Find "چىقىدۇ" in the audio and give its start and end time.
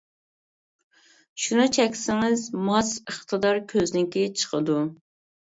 4.41-4.83